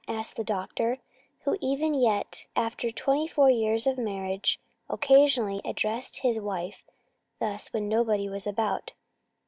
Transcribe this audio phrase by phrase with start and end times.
[0.07, 0.97] asked the doctor,
[1.41, 6.83] who even yet, after twenty four years of marriage, occasionally addressed his wife
[7.39, 8.93] thus when nobody was about.